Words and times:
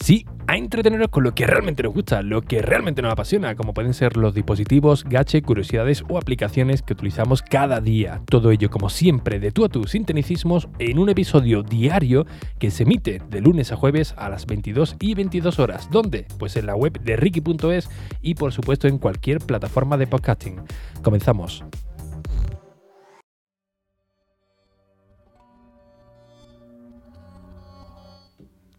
Sí, 0.00 0.24
a 0.46 0.56
entreteneros 0.56 1.08
con 1.08 1.24
lo 1.24 1.34
que 1.34 1.46
realmente 1.46 1.82
nos 1.82 1.92
gusta, 1.92 2.22
lo 2.22 2.40
que 2.40 2.62
realmente 2.62 3.02
nos 3.02 3.12
apasiona, 3.12 3.54
como 3.54 3.74
pueden 3.74 3.92
ser 3.92 4.16
los 4.16 4.34
dispositivos, 4.34 5.04
gache, 5.04 5.42
curiosidades 5.42 6.02
o 6.08 6.16
aplicaciones 6.16 6.80
que 6.80 6.94
utilizamos 6.94 7.42
cada 7.42 7.80
día. 7.82 8.22
Todo 8.24 8.50
ello, 8.50 8.70
como 8.70 8.88
siempre, 8.88 9.38
de 9.38 9.52
tú 9.52 9.66
a 9.66 9.68
tú, 9.68 9.84
sin 9.84 10.06
tecnicismos, 10.06 10.68
en 10.78 10.98
un 10.98 11.10
episodio 11.10 11.62
diario 11.62 12.24
que 12.58 12.70
se 12.70 12.84
emite 12.84 13.20
de 13.28 13.40
lunes 13.42 13.72
a 13.72 13.76
jueves 13.76 14.14
a 14.16 14.30
las 14.30 14.46
22 14.46 14.96
y 15.00 15.14
22 15.14 15.58
horas. 15.58 15.88
¿Dónde? 15.90 16.26
Pues 16.38 16.56
en 16.56 16.66
la 16.66 16.74
web 16.74 16.98
de 16.98 17.16
Ricky.es 17.16 17.90
y 18.22 18.34
por 18.34 18.52
supuesto 18.52 18.88
en 18.88 18.96
cualquier 18.96 19.38
plataforma 19.38 19.98
de 19.98 20.06
podcasting. 20.06 20.62
Comenzamos. 21.02 21.62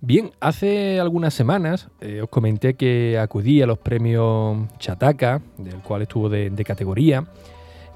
Bien, 0.03 0.31
hace 0.39 0.99
algunas 0.99 1.31
semanas 1.31 1.87
eh, 1.99 2.21
os 2.23 2.29
comenté 2.29 2.73
que 2.73 3.19
acudí 3.19 3.61
a 3.61 3.67
los 3.67 3.77
premios 3.77 4.57
Chataca, 4.79 5.43
del 5.59 5.75
cual 5.75 6.01
estuvo 6.01 6.27
de, 6.27 6.63
categoría, 6.65 7.27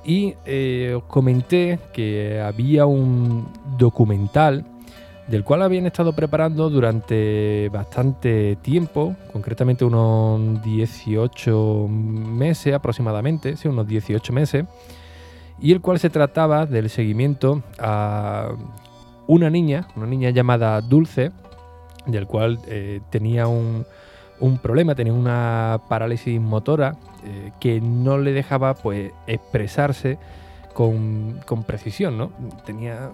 y 0.06 0.36
eh, 0.46 0.94
os 0.96 1.06
comenté 1.06 1.80
que 1.94 2.40
había 2.40 2.86
un 2.86 3.48
documental 3.80 4.66
del 5.28 5.44
cual 5.44 5.64
habían 5.64 5.88
estado 5.88 6.14
preparando 6.14 6.70
durante 6.70 7.70
bastante 7.70 8.56
tiempo, 8.58 9.16
concretamente 9.34 9.84
unos 9.84 10.62
18 10.62 11.88
meses 11.90 12.76
aproximadamente, 12.76 13.58
sí, 13.58 13.68
unos 13.68 13.88
18 13.88 14.32
meses, 14.32 14.66
y 15.60 15.72
el 15.72 15.82
cual 15.82 15.98
se 15.98 16.12
trataba 16.12 16.68
del 16.68 16.92
seguimiento 16.92 17.64
a 17.80 18.50
una 19.26 19.50
niña, 19.50 19.88
una 19.96 20.06
niña 20.06 20.30
llamada 20.30 20.80
Dulce, 20.82 21.32
del 22.06 22.28
cual 22.28 22.60
eh, 22.68 23.02
tenía 23.10 23.48
un, 23.48 23.86
problema, 24.62 24.96
tenía 24.96 25.14
una 25.14 25.82
parálisis 25.90 26.40
motora 26.40 26.96
eh, 27.26 27.52
que 27.60 27.82
no 27.82 28.18
le 28.18 28.34
dejaba 28.34 28.74
pues, 28.76 29.12
expresarse 29.28 30.18
con, 30.74 31.42
precisión, 31.66 32.18
¿no? 32.18 32.32
Tenía 32.66 33.12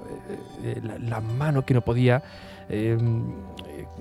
eh, 0.63 0.81
las 0.99 1.23
manos 1.23 1.63
que 1.63 1.73
no 1.73 1.81
podía 1.81 2.23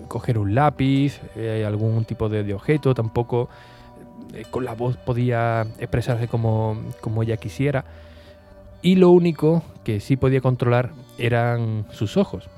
coger 0.06 0.38
un 0.38 0.54
lápiz, 0.54 1.20
algún 1.66 2.04
tipo 2.04 2.28
de, 2.28 2.54
objeto, 2.54 2.94
tampoco 2.94 3.48
con 4.52 4.64
la 4.64 4.74
voz 4.74 4.96
podía 4.96 5.66
expresarse 5.80 6.28
como, 6.28 6.78
como 7.00 7.24
ella 7.24 7.36
quisiera. 7.36 7.84
Y 8.80 8.94
lo 8.94 9.10
único 9.10 9.64
que 9.82 9.98
sí 9.98 10.16
podía 10.16 10.40
controlar 10.40 10.92
eran 11.18 11.84
sus 11.90 12.16
ojos. 12.16 12.48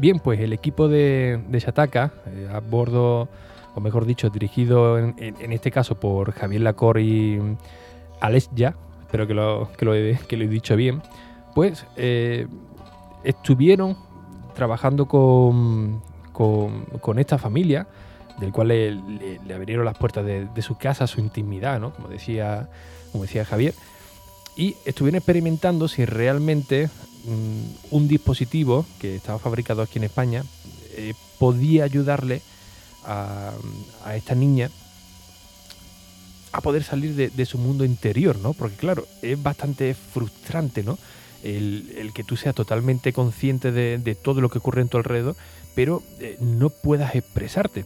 Bien, 0.00 0.18
pues 0.18 0.40
el 0.40 0.54
equipo 0.54 0.88
de, 0.88 1.42
de 1.46 1.58
Shataka, 1.58 2.10
eh, 2.24 2.48
a 2.50 2.60
bordo, 2.60 3.28
o 3.74 3.80
mejor 3.82 4.06
dicho, 4.06 4.30
dirigido 4.30 4.98
en, 4.98 5.52
este 5.52 5.70
caso 5.70 6.00
por 6.00 6.32
Javier 6.32 6.62
Lacor 6.62 6.98
y 6.98 7.38
mm, 7.38 7.56
Ya, 8.54 8.74
espero 9.02 9.26
que 9.26 9.34
lo, 9.34 9.68
que 9.76 9.84
lo, 9.84 9.94
he, 9.94 10.16
dicho 10.48 10.74
bien, 10.74 11.02
pues 11.54 11.84
eh, 11.96 12.46
estuvieron 13.24 13.94
trabajando 14.54 15.04
con, 15.04 16.00
con, 16.32 17.18
esta 17.18 17.36
familia, 17.36 17.86
del 18.38 18.52
cual 18.52 18.68
le, 18.68 19.54
abrieron 19.54 19.84
las 19.84 19.98
puertas 19.98 20.24
de, 20.24 20.46
de, 20.46 20.62
su 20.62 20.78
casa, 20.78 21.06
su 21.06 21.20
intimidad, 21.20 21.78
¿no? 21.78 21.92
como, 21.92 22.08
decía, 22.08 22.70
como 23.12 23.24
decía 23.24 23.44
Javier, 23.44 23.74
y 24.56 24.76
estuvieron 24.84 25.16
experimentando 25.16 25.88
si 25.88 26.04
realmente 26.04 26.90
Mm, 27.24 27.94
un 27.94 28.08
dispositivo 28.08 28.86
que 28.98 29.16
estaba 29.16 29.38
fabricado 29.38 29.82
aquí 29.82 29.98
en 29.98 30.04
España 30.04 30.42
eh, 30.96 31.12
podía 31.38 31.84
ayudarle 31.84 32.40
a, 33.04 33.52
esta 34.14 34.34
niña 34.34 34.70
a 36.52 36.60
poder 36.62 36.82
salir 36.82 37.14
de, 37.14 37.46
su 37.46 37.58
mundo 37.58 37.84
interior, 37.84 38.38
¿no? 38.38 38.54
Porque 38.54 38.76
claro, 38.76 39.06
es 39.22 39.40
bastante 39.40 39.94
frustrante, 39.94 40.82
¿no? 40.82 40.98
El, 41.42 42.10
que 42.14 42.24
tú 42.24 42.36
seas 42.36 42.54
totalmente 42.54 43.12
consciente 43.12 43.70
de, 43.70 44.14
todo 44.14 44.40
lo 44.40 44.48
que 44.48 44.58
ocurre 44.58 44.82
en 44.82 44.88
tu 44.88 44.96
alrededor, 44.96 45.36
pero 45.74 46.02
eh, 46.18 46.36
no 46.40 46.70
puedas 46.70 47.14
expresarte. 47.14 47.84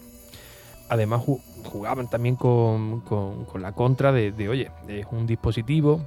Además 0.89 1.23
jugaban 1.65 2.09
también 2.09 2.37
con, 2.37 3.03
la 3.59 3.73
contra 3.73 4.13
de, 4.13 4.33
de, 4.33 4.49
oye, 4.49 4.71
es 4.89 5.07
un 5.11 5.27
dispositivo 5.27 6.01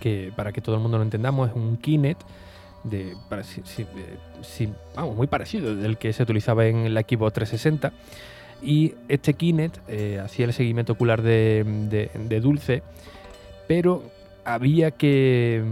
que 0.00 0.32
para 0.34 0.52
que 0.52 0.60
todo 0.60 0.76
el 0.76 0.82
mundo 0.82 0.98
lo 0.98 1.04
entendamos 1.04 1.50
es 1.50 1.56
un 1.56 1.76
Kinect 1.76 2.22
de, 2.84 3.14
muy 5.14 5.26
parecido 5.26 5.74
del 5.74 5.98
que 5.98 6.12
se 6.12 6.22
utilizaba 6.22 6.66
en 6.66 6.86
el 6.86 6.96
equipo 6.96 7.30
360 7.30 7.92
y 8.62 8.94
este 9.08 9.34
Kinect 9.34 9.78
eh, 9.88 10.20
hacía 10.24 10.46
el 10.46 10.52
seguimiento 10.52 10.92
ocular 10.92 11.22
de, 11.22 12.40
Dulce 12.42 12.82
pero 13.66 14.04
había 14.44 14.92
que 14.92 15.64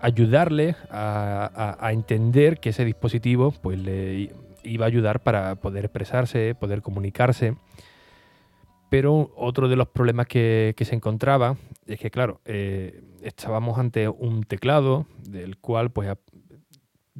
ayudarle 0.00 0.76
a, 0.90 1.90
entender 1.92 2.58
que 2.58 2.70
ese 2.70 2.84
dispositivo 2.84 3.52
pues 3.52 3.78
le 3.80 4.32
iba 4.64 4.84
a 4.84 4.88
ayudar 4.88 5.20
para 5.20 5.54
poder 5.54 5.84
expresarse, 5.84 6.54
poder 6.54 6.82
comunicarse 6.82 7.54
pero 8.90 9.32
otro 9.36 9.68
de 9.68 9.76
los 9.76 9.88
problemas 9.88 10.26
que, 10.26 10.74
se 10.78 10.94
encontraba 10.94 11.56
es 11.86 11.98
que, 11.98 12.10
claro, 12.10 12.40
eh, 12.44 13.02
estábamos 13.22 13.78
ante 13.78 14.08
un 14.08 14.44
teclado 14.44 15.06
del 15.22 15.58
cual 15.58 15.90
pues 15.90 16.10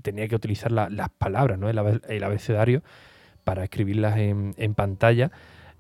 tenía 0.03 0.29
que 0.29 0.37
utilizar 0.37 0.73
las 0.73 1.11
palabras, 1.11 1.59
¿no? 1.59 1.69
el, 1.69 2.25
abecedario, 2.25 2.83
para 3.45 3.65
escribirlas 3.65 4.17
en, 4.19 4.75
pantalla 4.75 5.31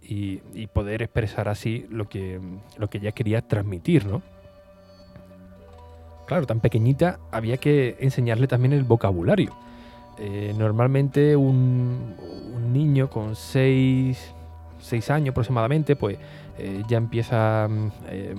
y, 0.02 0.66
poder 0.68 1.02
expresar 1.02 1.48
así 1.48 1.86
lo 1.90 2.08
que, 2.08 2.40
lo 2.76 2.90
que 2.90 2.98
ella 2.98 3.12
quería 3.12 3.42
transmitir, 3.42 4.06
¿no? 4.06 4.22
Claro, 6.26 6.44
tan 6.44 6.60
pequeñita 6.60 7.18
había 7.30 7.56
que 7.56 7.96
enseñarle 8.00 8.48
también 8.48 8.74
el 8.74 8.84
vocabulario. 8.84 9.56
Eh, 10.18 10.52
normalmente 10.58 11.36
un, 11.36 12.16
un 12.54 12.72
niño 12.72 13.08
con 13.08 13.34
seis 13.34 14.34
seis 14.80 15.10
años 15.10 15.32
aproximadamente, 15.32 15.96
pues 15.96 16.18
eh, 16.58 16.82
ya 16.88 16.96
empieza 16.96 17.68
mm, 17.68 17.90
eh, 18.08 18.34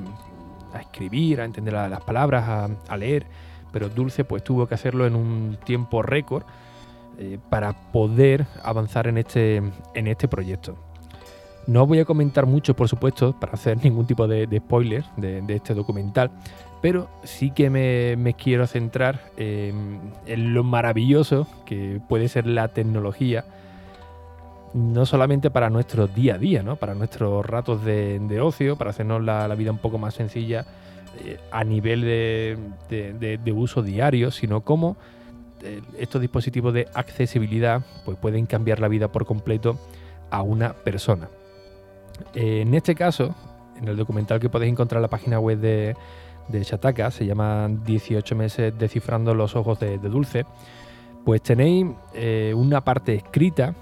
a 0.73 0.81
escribir, 0.81 1.41
a 1.41 1.45
entender 1.45 1.73
las 1.73 2.01
palabras, 2.01 2.69
a, 2.87 2.97
leer, 2.97 3.25
pero 3.71 3.89
Dulce 3.89 4.23
pues 4.23 4.43
tuvo 4.43 4.67
que 4.67 4.75
hacerlo 4.75 5.07
en 5.07 5.15
un 5.15 5.57
tiempo 5.63 6.01
récord 6.01 6.43
eh, 7.17 7.39
para 7.49 7.73
poder 7.91 8.45
avanzar 8.63 9.07
en 9.07 9.17
este, 9.17 9.57
en 9.93 10.07
este 10.07 10.27
proyecto. 10.27 10.77
No 11.65 11.85
voy 11.85 11.99
a 11.99 12.05
comentar 12.05 12.45
mucho, 12.45 12.75
por 12.75 12.87
supuesto, 12.87 13.39
para 13.39 13.53
hacer 13.53 13.77
ningún 13.83 14.05
tipo 14.05 14.27
de, 14.27 14.47
spoiler 14.57 15.05
de, 15.17 15.55
este 15.55 15.73
documental, 15.73 16.29
pero 16.81 17.09
sí 17.23 17.51
que 17.51 17.69
me, 17.69 18.33
quiero 18.35 18.67
centrar 18.67 19.31
en 19.37 20.53
lo 20.53 20.63
maravilloso 20.63 21.47
que 21.65 21.99
puede 22.07 22.27
ser 22.27 22.47
la 22.47 22.69
tecnología 22.69 23.43
no 24.73 25.05
solamente 25.05 25.49
para 25.49 25.69
nuestro 25.69 26.07
día 26.07 26.35
a 26.35 26.37
día, 26.37 26.63
¿no? 26.63 26.75
para 26.75 26.93
nuestros 26.93 27.45
ratos 27.45 27.83
de, 27.83 28.39
ocio, 28.41 28.75
para 28.75 28.91
hacernos 28.91 29.23
la, 29.23 29.47
vida 29.55 29.71
un 29.71 29.77
poco 29.77 29.97
más 29.97 30.13
sencilla 30.13 30.65
eh, 31.23 31.39
a 31.51 31.63
nivel 31.63 32.01
de, 32.01 33.53
uso 33.55 33.81
diario, 33.81 34.31
sino 34.31 34.61
como 34.61 34.95
eh, 35.63 35.81
estos 35.97 36.21
dispositivos 36.21 36.73
de 36.73 36.87
accesibilidad 36.93 37.81
pues 38.05 38.17
pueden 38.17 38.45
cambiar 38.45 38.79
la 38.79 38.87
vida 38.87 39.07
por 39.11 39.25
completo 39.25 39.79
a 40.29 40.41
una 40.41 40.73
persona. 40.73 41.29
Eh, 42.35 42.61
en 42.61 42.73
este 42.75 42.95
caso, 42.95 43.33
en 43.77 43.87
el 43.87 43.97
documental 43.97 44.39
que 44.39 44.49
podéis 44.49 44.71
encontrar 44.71 44.99
en 44.99 45.03
la 45.03 45.09
página 45.09 45.39
web 45.39 45.57
de, 45.57 45.95
de 46.47 46.63
se 46.63 47.25
llama 47.25 47.69
18 47.85 48.35
meses 48.35 48.77
descifrando 48.77 49.33
los 49.33 49.55
ojos 49.55 49.79
de, 49.79 49.97
Dulce, 49.97 50.45
pues 51.25 51.41
tenéis 51.41 51.87
una 52.55 52.81
parte 52.81 53.13
escrita 53.13 53.75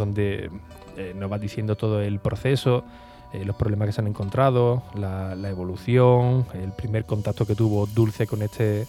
donde 0.00 0.50
eh, 0.96 1.12
nos 1.14 1.30
va 1.30 1.38
diciendo 1.38 1.76
todo 1.76 2.00
el 2.00 2.18
proceso, 2.18 2.84
eh, 3.32 3.44
los 3.44 3.54
problemas 3.54 3.86
que 3.86 3.92
se 3.92 4.00
han 4.00 4.08
encontrado, 4.08 4.82
la, 4.94 5.48
evolución, 5.48 6.46
el 6.54 6.72
primer 6.72 7.04
contacto 7.04 7.46
que 7.46 7.54
tuvo 7.54 7.86
Dulce 7.86 8.26
con 8.26 8.42
este 8.42 8.86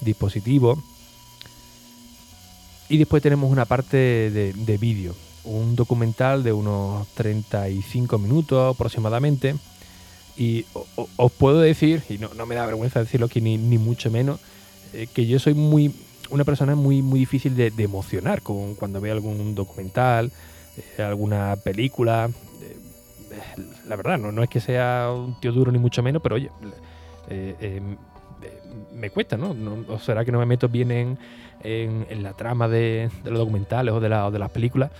dispositivo. 0.00 0.82
Y 2.88 2.98
después 2.98 3.22
tenemos 3.22 3.50
una 3.50 3.64
parte 3.64 3.96
de, 3.96 4.78
vídeo, 4.78 5.14
un 5.44 5.76
documental 5.76 6.42
de 6.42 6.52
unos 6.52 7.06
35 7.14 8.18
minutos 8.18 8.74
aproximadamente. 8.74 9.54
Y 10.36 10.64
os 11.16 11.32
puedo 11.32 11.60
decir, 11.60 12.02
y 12.08 12.18
no, 12.18 12.46
me 12.46 12.54
da 12.54 12.66
vergüenza 12.66 13.00
decirlo 13.00 13.26
aquí 13.26 13.40
ni, 13.40 13.58
mucho 13.78 14.10
menos, 14.10 14.40
eh, 14.92 15.06
que 15.12 15.26
yo 15.26 15.38
soy 15.38 15.54
muy 15.54 15.94
una 16.30 16.44
persona 16.44 16.74
muy, 16.74 17.02
muy 17.02 17.20
difícil 17.20 17.56
de, 17.56 17.72
emocionar 17.78 18.42
con, 18.42 18.74
cuando 18.74 19.00
ve 19.00 19.10
algún 19.10 19.54
documental, 19.54 20.30
eh, 20.76 21.02
alguna 21.02 21.56
película. 21.56 22.30
Eh, 22.62 23.62
la 23.86 23.96
verdad, 23.96 24.18
no, 24.18 24.32
no 24.32 24.42
es 24.42 24.48
que 24.48 24.60
sea 24.60 25.10
un 25.14 25.38
tío 25.40 25.52
duro 25.52 25.72
ni 25.72 25.78
mucho 25.78 26.02
menos, 26.02 26.22
pero 26.22 26.36
oye, 26.36 26.50
me 28.94 29.10
cuesta, 29.10 29.36
¿no? 29.36 29.54
¿O 29.88 29.98
será 29.98 30.24
que 30.24 30.32
no 30.32 30.38
me 30.38 30.46
meto 30.46 30.68
bien 30.68 31.18
en, 31.62 32.22
la 32.22 32.32
trama 32.34 32.68
de, 32.68 33.10
los 33.24 33.38
documentales 33.38 33.94
o 33.94 34.00
de, 34.00 34.08
la, 34.08 34.30
de 34.30 34.38
las 34.38 34.50
películas? 34.50 34.90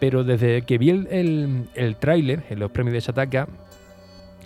Pero 0.00 0.24
desde 0.24 0.62
que 0.62 0.78
vi 0.78 0.90
el, 0.90 1.68
el, 1.74 1.96
tráiler 1.96 2.42
en 2.50 2.58
los 2.58 2.70
premios 2.72 2.94
de 2.94 3.00
Shataka, 3.00 3.46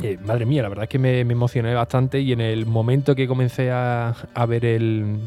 eh, 0.02 0.19
madre 0.22 0.44
mía, 0.44 0.62
la 0.62 0.69
verdad 0.69 0.84
es 0.84 0.90
que 0.90 0.99
me, 0.99 1.20
emocioné 1.20 1.72
bastante 1.72 2.20
y 2.20 2.32
en 2.32 2.42
el 2.42 2.66
momento 2.66 3.14
que 3.14 3.26
comencé 3.26 3.70
a, 3.70 4.14
ver 4.46 4.66
el, 4.66 5.20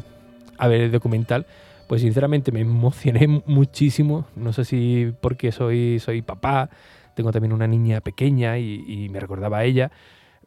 a 0.60 0.68
ver 0.68 0.82
el 0.82 0.92
documental, 0.92 1.46
pues 1.88 2.02
sinceramente 2.02 2.52
me 2.52 2.60
emocioné 2.60 3.26
muchísimo. 3.46 4.26
No 4.36 4.52
sé 4.52 4.64
si 4.64 5.12
porque 5.20 5.52
soy, 5.52 5.98
soy 5.98 6.22
papá, 6.22 6.70
tengo 7.14 7.32
también 7.32 7.52
una 7.52 7.66
niña 7.66 8.00
pequeña 8.00 8.58
y, 8.58 9.08
me 9.10 9.20
recordaba 9.20 9.58
a 9.58 9.64
ella 9.64 9.90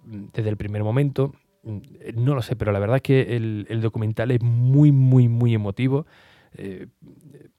mm, 0.06 0.26
desde 0.34 0.50
el 0.50 0.58
primer 0.58 0.84
momento. 0.84 1.34
Mm, 1.64 1.80
no 2.16 2.36
lo 2.36 2.42
sé, 2.42 2.56
pero 2.56 2.72
la 2.72 2.80
verdad 2.80 2.98
es 2.98 3.02
que 3.02 3.36
el, 3.36 3.82
documental 3.82 4.32
es 4.32 4.42
muy, 4.42 4.92
muy, 4.92 5.28
muy 5.28 5.54
emotivo. 5.54 6.06
Eh, 6.56 6.88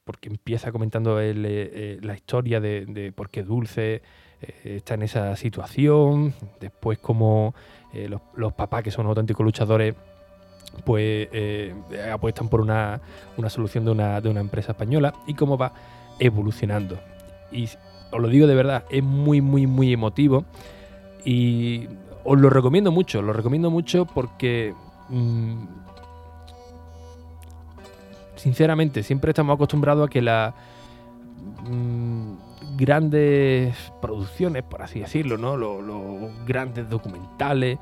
porque 0.04 0.28
empieza 0.28 0.70
comentando 0.70 1.20
eh, 1.20 1.98
la 2.02 2.14
historia 2.14 2.60
de, 2.60 3.12
por 3.14 3.30
qué 3.30 3.42
Dulce 3.42 4.02
eh, 4.40 4.76
está 4.76 4.94
en 4.94 5.02
esa 5.02 5.34
situación, 5.36 6.34
después 6.60 6.98
como 6.98 7.54
eh, 7.92 8.08
los, 8.08 8.52
papás 8.52 8.82
que 8.82 8.90
son 8.90 9.06
auténticos 9.06 9.44
luchadores 9.44 9.94
pues 10.84 11.28
eh, 11.32 11.75
apuestan 12.12 12.49
por 12.49 12.61
una, 12.61 13.00
solución 13.49 13.84
de 13.84 13.90
una, 13.90 14.20
de 14.20 14.28
una, 14.28 14.40
empresa 14.40 14.72
española 14.72 15.14
y 15.26 15.34
cómo 15.34 15.56
va 15.56 15.72
evolucionando. 16.19 16.99
Y 17.52 17.69
os 18.11 18.20
lo 18.20 18.28
digo 18.28 18.46
de 18.46 18.55
verdad, 18.55 18.84
es 18.90 19.02
muy, 19.02 19.40
muy, 19.40 19.66
muy 19.66 19.93
emotivo 19.93 20.44
y 21.25 21.88
os 22.25 22.38
lo 22.38 22.50
recomiendo 22.50 22.90
mucho, 22.90 23.22
lo 23.22 23.32
recomiendo 23.32 23.70
mucho 23.70 24.06
porque... 24.06 24.75
Mm, 25.08 25.64
sinceramente, 28.37 29.02
siempre 29.02 29.31
estamos 29.31 29.55
acostumbrados 29.55 30.06
a 30.06 30.10
que 30.10 30.20
la... 30.20 30.55
Mm, 31.69 32.34
grandes 32.76 33.76
producciones, 34.00 34.62
por 34.64 34.82
así 34.82 35.00
decirlo, 35.00 35.38
¿no? 35.38 35.56
Los, 35.56 35.82
grandes 36.46 36.88
documentales, 36.88 37.78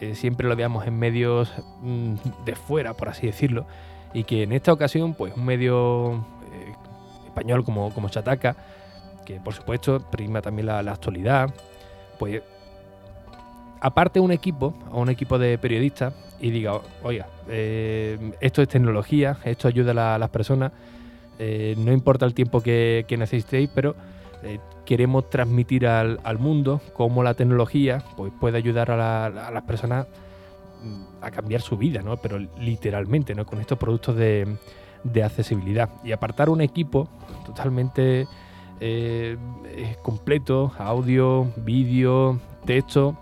eh, 0.00 0.14
siempre 0.14 0.48
lo 0.48 0.54
veamos 0.54 0.86
en 0.86 0.98
medios 0.98 1.52
mm, 1.82 2.14
de 2.44 2.54
fuera, 2.54 2.94
por 2.94 3.08
así 3.08 3.26
decirlo, 3.26 3.66
y 4.12 4.24
que 4.24 4.44
en 4.44 4.52
esta 4.52 4.72
ocasión, 4.72 5.14
pues 5.14 5.34
un 5.36 5.44
medio 5.44 6.24
eh, 6.52 6.74
español 7.26 7.64
como, 7.64 7.92
como 7.92 8.08
Chataca, 8.08 8.56
que 9.24 9.40
por 9.40 9.54
supuesto 9.54 10.00
prima 10.10 10.40
también 10.40 10.66
la, 10.66 10.78
actualidad, 10.78 11.52
pues 12.18 12.42
aparte 13.80 14.20
un 14.20 14.32
equipo, 14.32 14.74
a 14.90 14.96
un 14.96 15.10
equipo 15.10 15.38
de 15.38 15.58
periodistas, 15.58 16.14
y 16.40 16.50
diga, 16.50 16.80
oiga, 17.02 17.26
eh, 17.48 18.32
esto 18.40 18.62
es 18.62 18.68
tecnología, 18.68 19.38
esto 19.44 19.66
ayuda 19.66 20.14
a, 20.14 20.18
las 20.18 20.30
personas, 20.30 20.72
no 21.38 21.92
importa 21.92 22.26
el 22.26 22.34
tiempo 22.34 22.60
que 22.60 23.04
necesitéis, 23.16 23.70
pero 23.72 23.94
eh, 24.42 24.60
queremos 24.84 25.28
transmitir 25.30 25.86
al, 25.86 26.38
mundo 26.38 26.80
cómo 26.94 27.22
la 27.22 27.34
tecnología 27.34 28.02
pues, 28.16 28.32
puede 28.38 28.58
ayudar 28.58 28.90
a, 28.90 29.50
las 29.50 29.62
personas 29.64 30.06
mm, 30.82 31.24
a 31.24 31.30
cambiar 31.30 31.60
su 31.60 31.76
vida, 31.76 32.02
¿no? 32.02 32.16
pero 32.16 32.38
literalmente, 32.58 33.34
¿no? 33.34 33.44
con 33.46 33.60
estos 33.60 33.78
productos 33.78 34.16
de, 34.16 34.56
accesibilidad. 35.24 35.88
Y 36.04 36.12
apartar 36.12 36.50
un 36.50 36.60
equipo 36.60 37.08
totalmente 37.46 38.26
eh, 38.80 39.36
completo, 40.02 40.72
audio, 40.78 41.50
vídeo, 41.56 42.38
texto, 42.64 43.16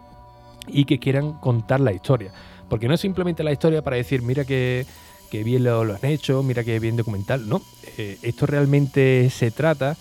y 0.69 0.85
que 0.85 0.99
quieran 0.99 1.35
contar 1.35 1.81
la 1.81 1.93
historia. 1.93 2.33
Porque 2.69 2.89
no 2.89 2.95
es 2.95 3.01
simplemente 3.01 3.45
la 3.45 3.53
historia 3.53 3.83
para 3.83 3.97
decir, 3.97 4.23
mira 4.23 4.45
que, 4.45 4.87
bien 5.33 5.65
lo, 5.65 5.83
han 5.83 6.05
hecho, 6.05 6.43
mira 6.43 6.65
que 6.65 6.79
bien 6.81 6.97
documental. 6.97 7.49
No, 7.49 7.61
eh, 7.97 8.19
esto 8.23 8.47
realmente 8.47 9.31
se 9.31 9.51
trata 9.51 9.97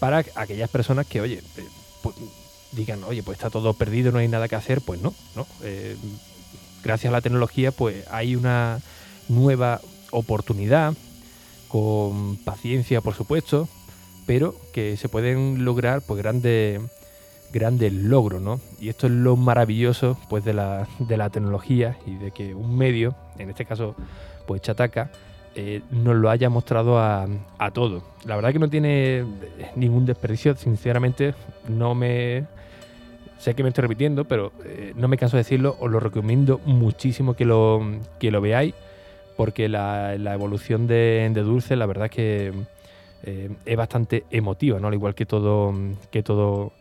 para 0.00 0.24
aquellas 0.34 0.70
personas 0.70 1.06
que, 1.06 1.20
oye, 1.20 1.42
pues, 2.02 2.16
digan, 2.72 3.04
oye, 3.04 3.22
pues 3.22 3.38
está 3.38 3.50
todo 3.50 3.74
perdido, 3.74 4.10
no 4.10 4.18
hay 4.18 4.28
nada 4.28 4.48
que 4.48 4.56
hacer, 4.56 4.80
pues 4.80 5.00
no, 5.00 5.14
¿no? 5.36 5.46
Eh, 5.62 5.96
gracias 6.82 7.10
a 7.10 7.12
la 7.12 7.20
tecnología, 7.20 7.70
pues 7.70 8.04
hay 8.10 8.34
una 8.34 8.80
nueva 9.28 9.80
oportunidad, 10.10 10.94
con 11.68 12.36
paciencia, 12.38 13.00
por 13.00 13.14
supuesto, 13.14 13.68
pero 14.26 14.56
que 14.72 14.96
se 14.96 15.08
pueden 15.08 15.64
lograr 15.64 16.02
pues 16.02 16.20
grandes 16.20 16.80
grandes 17.52 17.92
logros, 17.92 18.40
¿no? 18.40 18.60
Y 18.80 18.88
esto 18.88 19.06
es 19.06 19.12
lo 19.12 19.36
maravilloso 19.36 20.16
pues 20.28 20.44
de 20.44 20.52
la, 20.52 20.88
de 20.98 21.16
la 21.16 21.30
tecnología 21.30 21.96
y 22.06 22.14
de 22.14 22.30
que 22.30 22.54
un 22.54 22.76
medio, 22.76 23.14
en 23.38 23.50
este 23.50 23.64
caso 23.64 23.94
pues 24.46 24.62
Chataca, 24.62 25.10
eh, 25.56 25.82
nos 25.90 26.14
lo 26.14 26.30
haya 26.30 26.48
mostrado 26.48 26.98
a, 26.98 27.26
a 27.58 27.70
todos. 27.72 28.04
La 28.24 28.36
verdad 28.36 28.52
que 28.52 28.60
no 28.60 28.70
tiene 28.70 29.24
ningún 29.74 30.06
desperdicio, 30.06 30.56
sinceramente 30.56 31.34
no 31.68 31.94
me... 31.94 32.46
Sé 33.38 33.54
que 33.54 33.62
me 33.62 33.70
estoy 33.70 33.82
repitiendo, 33.82 34.26
pero 34.26 34.52
eh, 34.64 34.92
no 34.96 35.08
me 35.08 35.16
canso 35.16 35.36
de 35.36 35.42
decirlo, 35.42 35.76
os 35.80 35.90
lo 35.90 35.98
recomiendo 35.98 36.60
muchísimo 36.66 37.34
que 37.34 37.46
lo, 37.46 37.80
que 38.18 38.30
lo 38.30 38.42
veáis, 38.42 38.74
porque 39.36 39.68
la, 39.68 40.14
evolución 40.14 40.86
de, 40.86 41.32
Dulce, 41.34 41.74
la 41.74 41.86
verdad 41.86 42.10
que 42.10 42.52
eh, 43.22 43.50
es 43.64 43.76
bastante 43.76 44.24
emotiva, 44.30 44.78
¿no? 44.78 44.88
Al 44.88 44.94
igual 44.94 45.14
que 45.14 45.24
todo, 45.24 45.72
que 46.10 46.22
todo 46.22 46.72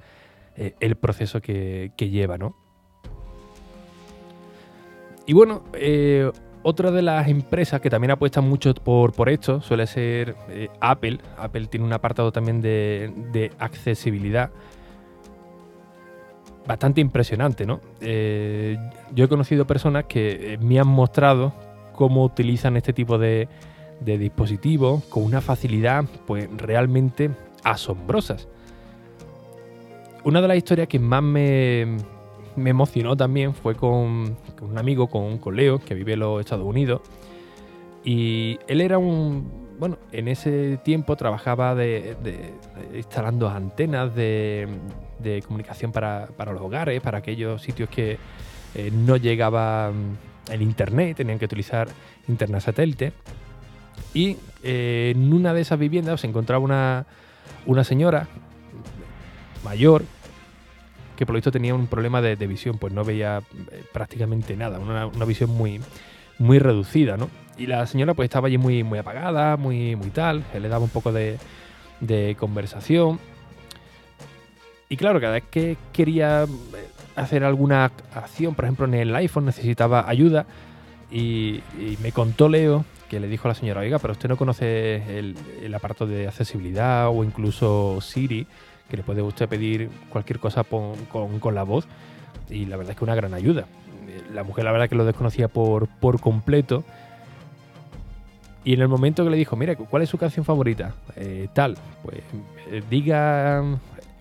el 0.57 0.97
proceso 0.97 1.39
que, 1.39 1.91
que, 1.95 2.09
lleva, 2.09 2.37
¿no? 2.37 2.53
Y 5.25 5.31
bueno, 5.31 5.63
otra 6.69 6.91
de 6.91 7.01
las 7.01 7.27
empresas 7.27 7.81
que 7.81 7.89
también 7.89 8.11
apuestan 8.11 8.47
mucho 8.47 8.73
por, 8.75 9.11
por 9.11 9.27
esto 9.29 9.59
suele 9.61 9.87
ser 9.87 10.35
eh, 10.49 10.69
Apple. 10.79 11.19
Apple 11.37 11.65
tiene 11.65 11.85
un 11.85 11.93
apartado 11.93 12.31
también 12.31 12.61
de, 12.61 13.51
accesibilidad 13.57 14.51
bastante 16.67 17.01
impresionante, 17.01 17.65
¿no? 17.65 17.81
Eh, 17.99 18.77
yo 19.15 19.25
he 19.25 19.27
conocido 19.27 19.65
personas 19.65 20.05
que 20.05 20.53
eh, 20.53 20.57
me 20.59 20.79
han 20.79 20.87
mostrado 20.87 21.53
cómo 21.93 22.23
utilizan 22.23 22.77
este 22.77 22.93
tipo 22.93 23.17
de, 23.17 23.47
de 23.99 24.17
dispositivos 24.19 25.03
con 25.05 25.23
una 25.23 25.41
facilidad 25.41 26.05
pues 26.27 26.47
realmente 26.55 27.31
asombrosas. 27.63 28.47
Una 30.23 30.41
de 30.41 30.47
las 30.47 30.57
historias 30.57 30.87
que 30.87 30.99
más 30.99 31.23
me, 31.23 31.97
me 32.59 32.69
emocionó 32.69 33.17
también 33.17 33.53
fue 33.53 33.75
con, 33.75 34.37
un 34.61 34.77
amigo, 34.77 35.07
con, 35.07 35.37
con, 35.37 35.55
Leo, 35.55 35.79
que 35.79 35.95
vive 35.95 36.13
en 36.13 36.19
los 36.19 36.39
Estados 36.39 36.65
Unidos. 36.65 37.01
Y 38.03 38.59
él 38.67 38.81
era 38.81 38.97
un. 38.97 39.69
Bueno, 39.79 39.97
en 40.11 40.27
ese 40.27 40.77
tiempo 40.83 41.15
trabajaba 41.15 41.75
instalando 42.93 43.47
antenas 43.47 44.13
de, 44.13 44.67
comunicación 45.45 45.91
para, 45.91 46.27
los 46.27 46.61
hogares, 46.61 47.01
para 47.01 47.19
aquellos 47.19 47.61
sitios 47.61 47.89
que 47.89 48.17
eh, 48.75 48.91
no 48.91 49.15
llegaba 49.15 49.91
mm, 49.91 50.51
el 50.51 50.61
internet, 50.61 51.17
tenían 51.17 51.39
que 51.39 51.45
utilizar 51.45 51.87
internet 52.27 52.61
satélite. 52.61 53.13
Y 54.13 54.37
eh, 54.63 55.13
en 55.15 55.31
una 55.31 55.53
de 55.53 55.61
esas 55.61 55.79
viviendas 55.79 56.21
se 56.21 56.27
encontraba 56.27 56.63
una, 56.63 57.05
una 57.65 57.85
señora 57.85 58.27
mayor 59.63 60.03
que 61.19 61.25
por 61.25 61.33
lo 61.33 61.39
visto 61.39 61.51
tenía 61.51 61.75
un 61.75 61.87
problema 61.87 62.21
de, 62.21 62.47
visión, 62.47 62.77
pues 62.77 62.93
no 62.93 63.03
veía 63.03 63.41
eh, 63.73 63.83
prácticamente 63.91 64.55
nada, 64.55 64.79
una, 64.79 65.25
visión 65.25 65.49
muy, 65.49 65.81
muy 66.37 66.59
reducida, 66.59 67.17
¿no? 67.17 67.29
Y 67.57 67.67
la 67.67 67.85
señora 67.87 68.13
pues 68.13 68.27
estaba 68.27 68.47
allí 68.47 68.57
muy, 68.57 68.85
muy 68.85 68.99
apagada, 68.99 69.57
muy, 69.57 69.97
muy 69.97 70.11
tal, 70.11 70.45
le 70.57 70.69
daba 70.69 70.81
un 70.81 70.89
poco 70.89 71.11
de, 71.11 71.37
conversación. 72.39 73.19
Y 74.87 74.95
claro, 74.95 75.19
cada 75.19 75.33
vez 75.33 75.43
que 75.51 75.75
quería 75.91 76.43
eh, 76.43 76.47
hacer 77.17 77.43
alguna 77.43 77.91
acción, 78.15 78.55
por 78.55 78.63
ejemplo 78.63 78.85
en 78.85 78.93
el 78.93 79.13
iPhone 79.13 79.43
necesitaba 79.43 80.09
ayuda, 80.09 80.45
y, 81.11 81.61
me 82.01 82.13
contó 82.13 82.47
Leo 82.47 82.85
que 83.09 83.19
le 83.19 83.27
dijo 83.27 83.49
a 83.49 83.51
la 83.51 83.55
señora, 83.55 83.81
oiga, 83.81 83.99
pero 83.99 84.13
usted 84.13 84.29
no 84.29 84.37
conoce 84.37 85.19
el, 85.19 85.35
el 85.61 85.75
aparato 85.75 86.07
de 86.07 86.29
accesibilidad 86.29 87.09
o 87.09 87.25
incluso 87.25 87.99
Siri, 87.99 88.47
que 88.89 88.97
le 88.97 89.03
puede 89.03 89.21
usted 89.21 89.47
pedir 89.47 89.89
cualquier 90.09 90.39
cosa 90.39 90.63
con, 90.63 91.55
la 91.55 91.63
voz 91.63 91.87
y 92.49 92.65
la 92.65 92.77
verdad 92.77 92.91
es 92.91 92.97
que 92.97 93.03
una 93.03 93.15
gran 93.15 93.33
ayuda. 93.33 93.65
La 94.33 94.43
mujer 94.43 94.65
la 94.65 94.71
verdad 94.71 94.89
que 94.89 94.95
lo 94.95 95.05
desconocía 95.05 95.47
por, 95.47 95.87
por 95.87 96.19
completo 96.19 96.83
y 98.63 98.73
en 98.73 98.81
el 98.81 98.87
momento 98.87 99.23
que 99.23 99.29
le 99.29 99.37
dijo, 99.37 99.55
mira, 99.55 99.75
¿cuál 99.75 100.03
es 100.03 100.09
su 100.09 100.17
canción 100.17 100.45
favorita? 100.45 100.93
Eh, 101.15 101.47
tal, 101.53 101.77
pues 102.03 102.19
eh, 102.69 102.83
diga, 102.89 103.63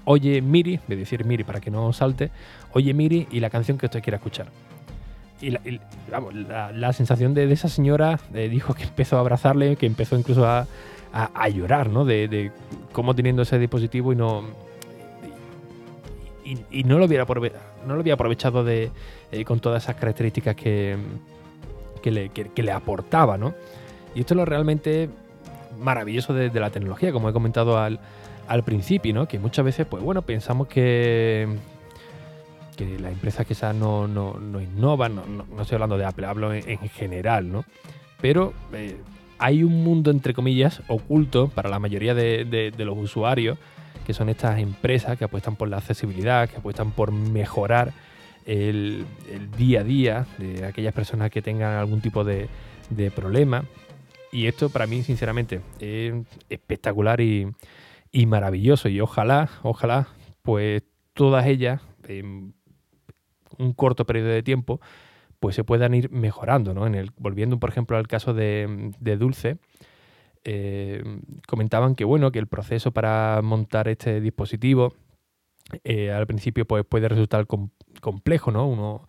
oye 0.05 0.41
Miri, 0.41 0.81
de 0.87 0.97
decir 0.97 1.25
Miri 1.25 1.45
para 1.45 1.61
que 1.61 1.71
no 1.71 1.93
salte, 1.93 2.31
oye 2.73 2.95
Miri 2.95 3.27
y 3.31 3.41
la 3.41 3.51
canción 3.51 3.79
que 3.79 3.87
usted 3.87 4.03
quiera 4.03 4.17
escuchar. 4.17 4.47
Y 5.41 5.51
la, 5.51 6.93
sensación 6.93 7.35
de, 7.35 7.51
esa 7.53 7.69
señora 7.69 8.19
eh, 8.35 8.49
dijo 8.49 8.75
que 8.75 8.85
empezó 8.85 9.17
a 9.17 9.21
abrazarle, 9.21 9.77
que 9.77 9.87
empezó 9.87 10.19
incluso 10.19 10.47
a, 10.47 10.67
a, 11.13 11.49
llorar, 11.49 11.91
¿no? 11.91 12.05
De, 12.05 12.53
cómo 12.93 13.15
teniendo 13.15 13.43
ese 13.43 13.59
dispositivo 13.59 14.13
y 14.13 14.17
no. 14.17 14.45
y, 16.45 16.85
no, 16.85 16.99
lo 16.99 17.07
hubiera 17.07 17.27
no 17.87 17.95
lo 17.95 18.01
había 18.01 18.15
aprovechado 18.15 18.65
de, 18.65 18.91
eh, 19.31 19.45
con 19.45 19.61
todas 19.61 19.85
esas 19.85 19.97
características 19.97 20.57
que, 20.57 20.97
que, 22.03 22.11
le, 22.11 22.29
que, 22.31 22.63
le 22.63 22.73
aportaba, 22.73 23.37
¿no? 23.37 23.55
Y 24.15 24.21
esto 24.21 24.35
es 24.35 24.37
lo 24.37 24.45
realmente 24.45 25.11
maravilloso 25.79 26.33
de, 26.35 26.51
la 26.51 26.71
tecnología, 26.71 27.13
como 27.13 27.29
he 27.29 27.33
comentado 27.33 27.79
al, 27.79 28.01
al 28.47 28.65
principio, 28.65 29.13
¿no? 29.15 29.29
Que 29.29 29.39
muchas 29.39 29.65
veces, 29.65 29.87
pues 29.87 30.03
bueno, 30.03 30.23
pensamos 30.23 30.69
que, 30.69 31.47
que 32.77 32.99
las 32.99 33.13
empresas 33.13 33.47
quizás 33.47 33.75
no, 33.75 34.09
no, 34.09 34.35
no 34.35 34.61
innovan, 34.61 35.17
no, 35.17 35.25
no, 35.27 35.63
estoy 35.63 35.77
hablando 35.77 35.99
de 35.99 36.05
Apple, 36.05 36.27
hablo 36.27 36.53
en, 36.53 36.79
general, 36.89 37.53
¿no? 37.53 37.65
Pero 38.21 38.55
eh, 38.73 38.97
hay 39.39 39.63
un 39.63 39.83
mundo, 39.85 40.11
entre 40.11 40.35
comillas, 40.35 40.83
oculto 40.89 41.49
para 41.49 41.69
la 41.69 41.79
mayoría 41.79 42.15
de, 42.15 42.73
los 42.79 42.99
usuarios, 42.99 43.59
que 44.07 44.13
son 44.13 44.29
estas 44.29 44.59
empresas 44.59 45.17
que 45.19 45.25
apuestan 45.25 45.57
por 45.57 45.69
la 45.69 45.79
accesibilidad, 45.79 46.49
que 46.49 46.57
apuestan 46.57 46.91
por 46.91 47.13
mejorar 47.13 47.93
el, 48.47 49.05
día 49.57 49.81
a 49.81 49.85
día 49.85 50.27
de 50.39 50.65
aquellas 50.65 50.95
personas 50.95 51.31
que 51.31 51.43
tengan 51.43 51.77
algún 51.77 52.01
tipo 52.01 52.25
de, 52.25 52.49
de 52.91 53.11
problema. 53.11 53.65
Y 54.33 54.47
esto 54.47 54.71
para 54.71 54.87
mí, 54.87 55.03
sinceramente, 55.03 55.61
es 55.79 56.15
espectacular 56.49 57.21
y, 57.21 57.47
y 58.11 58.27
maravilloso. 58.27 58.89
Y 58.89 59.01
ojalá, 59.01 59.49
ojalá, 59.63 60.09
pues 60.43 60.83
todas 61.15 61.47
ellas, 61.47 61.81
en 62.07 62.55
un 63.59 63.73
corto 63.73 64.05
periodo 64.05 64.29
de 64.29 64.43
tiempo, 64.43 64.81
pues 65.41 65.55
se 65.57 65.65
puedan 65.65 65.95
ir 65.95 66.11
mejorando, 66.11 66.75
¿no? 66.75 66.87
En 66.87 66.95
el, 66.95 67.11
volviendo, 67.17 67.59
por 67.59 67.71
ejemplo, 67.71 67.97
al 67.97 68.09
caso 68.09 68.35
de, 68.35 68.93
Dulce, 69.19 69.59
eh, 70.45 71.03
comentaban 71.47 71.95
que 71.95 72.05
bueno, 72.05 72.33
que 72.33 72.39
el 72.39 72.47
proceso 72.47 72.93
para 72.93 73.41
montar 73.43 73.89
este 73.89 74.21
dispositivo 74.21 74.95
eh, 75.85 76.11
al 76.11 76.27
principio 76.27 76.65
pues, 76.65 76.85
puede 76.85 77.09
resultar 77.09 77.47
complejo, 78.01 78.51
¿no? 78.51 78.67
Uno, 78.67 79.07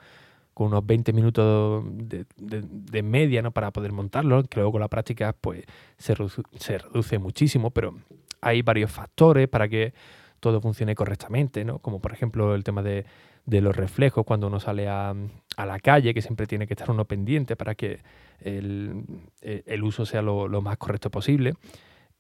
con 0.60 0.68
unos 0.68 0.86
20 0.86 1.14
minutos 1.14 1.86
de, 1.88 3.02
media 3.02 3.42
¿no? 3.42 3.52
para 3.52 3.72
poder 3.72 3.94
montarlo, 3.94 4.44
que 4.44 4.58
luego 4.58 4.74
con 4.74 4.82
la 4.82 4.90
práctica 4.90 5.32
pues 5.32 5.64
se, 5.98 6.16
se 6.58 6.78
reduce 6.78 7.18
muchísimo, 7.18 7.72
pero 7.72 7.96
hay 8.42 8.62
varios 8.62 8.92
factores 8.92 9.48
para 9.48 9.70
que 9.70 9.94
todo 10.40 10.62
funcione 10.62 10.96
correctamente, 10.96 11.66
¿no? 11.66 11.80
Como 11.80 12.00
por 12.00 12.14
ejemplo 12.14 12.56
el 12.56 12.64
tema 12.64 12.82
de, 12.82 13.06
los 13.46 13.76
reflejos 13.76 14.26
cuando 14.26 14.48
uno 14.48 14.60
sale 14.60 14.88
a, 14.88 15.16
la 15.58 15.80
calle, 15.80 16.14
que 16.14 16.22
siempre 16.22 16.48
tiene 16.48 16.68
que 16.68 16.74
estar 16.74 16.90
uno 16.92 17.06
pendiente 17.06 17.56
para 17.56 17.76
que 17.76 18.00
el, 18.40 19.04
eh, 19.42 19.80
uso 19.82 20.06
sea 20.06 20.22
lo, 20.22 20.62
más 20.62 20.78
correcto 20.78 21.10
posible. 21.10 21.54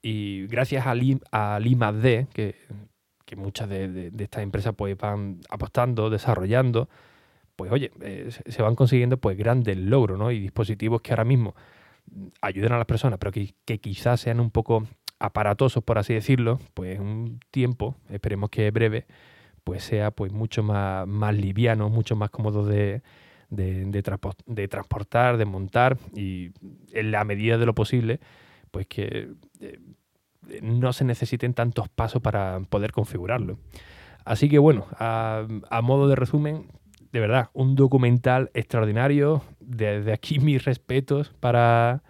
Y 0.01 0.47
gracias 0.47 0.85
a, 0.85 0.91
a 1.31 1.59
D, 1.59 2.27
que, 2.33 2.55
muchas 3.35 3.69
de, 3.69 4.11
estas 4.17 4.43
empresas 4.43 4.73
pues 4.75 4.97
van 4.97 5.41
apostando, 5.49 6.09
desarrollando, 6.09 6.89
pues 7.55 7.71
oye, 7.71 7.91
eh, 8.01 8.29
se 8.31 8.61
van 8.61 8.75
consiguiendo 8.75 9.17
pues 9.17 9.37
grandes 9.37 9.77
logros, 9.77 10.17
¿no? 10.17 10.31
Y 10.31 10.39
dispositivos 10.39 11.01
que 11.01 11.11
ahora 11.11 11.25
mismo 11.25 11.55
ayudan 12.41 12.73
a 12.73 12.77
las 12.77 12.87
personas, 12.87 13.19
pero 13.19 13.31
que, 13.31 13.53
que 13.65 13.79
quizás 13.79 14.21
sean 14.21 14.39
un 14.39 14.49
poco 14.51 14.87
aparatosos, 15.19 15.83
por 15.83 15.97
así 15.97 16.13
decirlo, 16.13 16.59
pues 16.73 16.99
un 16.99 17.39
tiempo, 17.51 17.95
esperemos 18.09 18.49
que 18.49 18.71
breve, 18.71 19.05
pues 19.63 19.83
sea 19.83 20.11
pues 20.11 20.31
mucho 20.31 20.63
más, 20.63 21.07
más 21.07 21.35
liviano, 21.35 21.89
mucho 21.89 22.15
más 22.15 22.29
cómodo 22.29 22.65
de, 22.65 23.01
de, 23.49 24.67
transportar, 24.67 25.37
de 25.37 25.45
montar 25.45 25.97
y 26.15 26.51
en 26.93 27.11
la 27.11 27.23
medida 27.23 27.57
de 27.57 27.65
lo 27.65 27.75
posible, 27.75 28.19
pues 28.71 28.87
que 28.87 29.29
eh, 29.59 29.79
no 30.61 30.93
se 30.93 31.03
necesiten 31.03 31.53
tantos 31.53 31.89
pasos 31.89 32.21
para 32.21 32.59
poder 32.69 32.91
configurarlo. 32.91 33.59
Así 34.25 34.49
que 34.49 34.59
bueno, 34.59 34.85
a, 34.97 35.47
modo 35.83 36.07
de 36.07 36.15
resumen, 36.15 36.67
de 37.11 37.19
verdad, 37.19 37.49
un 37.53 37.75
documental 37.75 38.51
extraordinario. 38.53 39.41
Desde 39.59 40.13
aquí 40.13 40.39
mis 40.39 40.63
respetos 40.65 41.33
para 41.39 42.03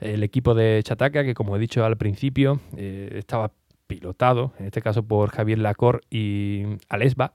el 0.00 0.22
equipo 0.22 0.54
de 0.54 0.80
Chataca, 0.82 1.24
que 1.24 1.34
como 1.34 1.56
he 1.56 1.58
dicho 1.58 1.84
al 1.84 1.96
principio, 1.96 2.60
eh, 2.76 3.10
estaba 3.14 3.52
pilotado, 3.86 4.52
en 4.58 4.66
este 4.66 4.82
caso 4.82 5.02
por 5.02 5.30
Javier 5.30 5.58
Lacor 5.58 6.02
y 6.10 6.64
Alesba, 6.88 7.34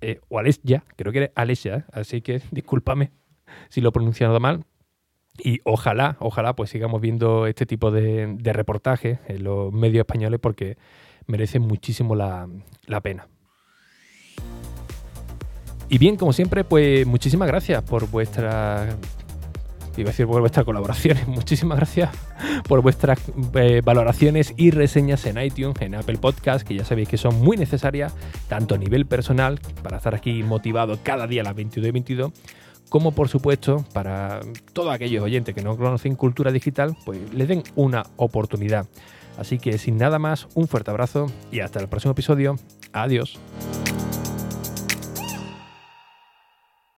eh, 0.00 0.20
o 0.28 0.38
Alesya, 0.38 0.84
creo 0.96 1.12
que 1.12 1.18
era 1.18 1.30
Alesya, 1.34 1.86
así 1.92 2.20
que 2.20 2.42
discúlpame 2.50 3.10
si 3.70 3.80
lo 3.80 3.88
he 3.88 3.92
pronunciado 3.92 4.38
mal. 4.40 4.64
Y 5.42 5.60
ojalá, 5.64 6.16
ojalá 6.20 6.54
pues 6.54 6.70
sigamos 6.70 7.00
viendo 7.00 7.46
este 7.46 7.66
tipo 7.66 7.90
de, 7.90 8.36
reportajes 8.44 9.18
en 9.26 9.42
los 9.42 9.72
medios 9.72 10.02
españoles 10.02 10.38
porque 10.40 10.76
merecen 11.26 11.62
muchísimo 11.62 12.14
la, 12.14 12.48
la 12.86 13.00
pena. 13.00 13.26
Y 15.88 15.98
bien, 15.98 16.16
como 16.16 16.32
siempre, 16.32 16.62
pues 16.62 17.06
muchísimas 17.06 17.48
gracias 17.48 17.82
por 17.82 18.08
vuestra 18.10 18.96
iba 20.00 20.10
a 20.10 20.12
decir 20.12 20.26
por 20.26 20.40
vuestras 20.40 20.64
colaboraciones. 20.64 21.26
Muchísimas 21.28 21.78
gracias 21.78 22.10
por 22.68 22.82
vuestras 22.82 23.18
eh, 23.54 23.82
valoraciones 23.84 24.54
y 24.56 24.70
reseñas 24.70 25.26
en 25.26 25.38
iTunes, 25.38 25.80
en 25.80 25.94
Apple 25.94 26.18
Podcast, 26.18 26.66
que 26.66 26.74
ya 26.74 26.84
sabéis 26.84 27.08
que 27.08 27.16
son 27.16 27.40
muy 27.42 27.56
necesarias, 27.56 28.14
tanto 28.48 28.74
a 28.74 28.78
nivel 28.78 29.06
personal, 29.06 29.60
para 29.82 29.98
estar 29.98 30.14
aquí 30.14 30.42
motivado 30.42 30.98
cada 31.02 31.26
día 31.26 31.42
a 31.42 31.44
las 31.44 31.54
22 31.54 31.88
y 31.88 31.92
22, 31.92 32.32
como 32.88 33.12
por 33.12 33.28
supuesto 33.28 33.84
para 33.92 34.40
todos 34.72 34.92
aquellos 34.92 35.22
oyentes 35.22 35.54
que 35.54 35.62
no 35.62 35.76
conocen 35.76 36.14
cultura 36.14 36.52
digital, 36.52 36.96
pues 37.04 37.18
les 37.32 37.48
den 37.48 37.62
una 37.74 38.04
oportunidad. 38.16 38.86
Así 39.36 39.58
que 39.58 39.78
sin 39.78 39.96
nada 39.96 40.18
más, 40.18 40.46
un 40.54 40.68
fuerte 40.68 40.90
abrazo 40.90 41.26
y 41.50 41.60
hasta 41.60 41.80
el 41.80 41.88
próximo 41.88 42.12
episodio. 42.12 42.56
Adiós. 42.92 43.38